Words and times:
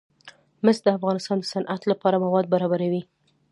مس 0.65 0.77
د 0.85 0.87
افغانستان 0.97 1.37
د 1.39 1.45
صنعت 1.53 1.81
لپاره 1.91 2.21
مواد 2.25 2.45
برابروي. 2.53 3.01